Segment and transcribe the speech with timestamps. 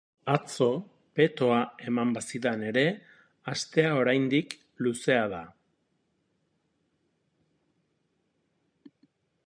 [0.35, 0.67] Atzo
[1.19, 1.57] petoa
[1.91, 2.85] eman bazidan ere
[3.53, 5.43] astea oraindik luzea da.